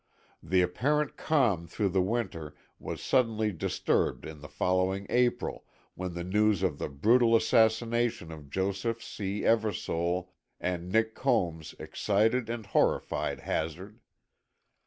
[0.41, 6.23] The apparent calm through the winter was suddenly disturbed in the following April, when the
[6.23, 9.41] news of the brutal assassination of Joseph C.
[9.43, 10.29] Eversole
[10.59, 13.99] and Nick Combs excited and horrified Hazard.